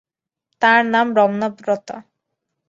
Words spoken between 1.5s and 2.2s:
রতা।